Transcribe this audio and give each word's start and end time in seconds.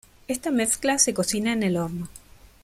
Esta 0.27 0.49
mezcla 0.49 0.97
se 0.97 1.13
cocina 1.13 1.53
en 1.53 1.61
el 1.61 1.77
horno. 1.77 2.09